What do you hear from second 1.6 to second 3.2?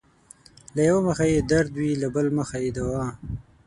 وي له بل مخه يې دوا